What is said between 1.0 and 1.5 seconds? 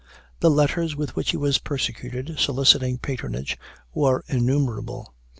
which he